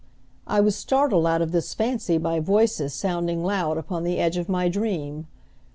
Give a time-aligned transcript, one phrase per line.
[0.47, 4.49] I was startled out of this fancy by voices sounding loud upon the edge of
[4.49, 5.27] my dream.